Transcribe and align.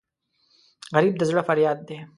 غریب 0.95 1.15
د 1.17 1.21
زړه 1.29 1.41
فریاد 1.47 1.77
دی 1.87 1.97